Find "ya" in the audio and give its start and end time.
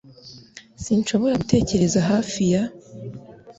2.51-2.63